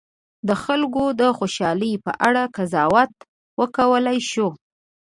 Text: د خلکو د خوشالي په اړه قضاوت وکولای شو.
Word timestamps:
د 0.47 0.49
خلکو 0.63 1.03
د 1.21 1.21
خوشالي 1.37 1.93
په 2.05 2.11
اړه 2.27 2.43
قضاوت 2.55 3.11
وکولای 3.59 4.19
شو. 4.31 4.49